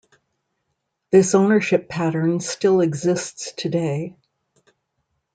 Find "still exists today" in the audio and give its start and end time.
2.39-4.15